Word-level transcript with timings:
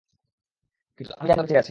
কিন্তু, 0.99 1.11
আমি 1.17 1.27
জানি 1.29 1.39
ও 1.39 1.43
বেঁচে 1.43 1.57
আছে! 1.57 1.69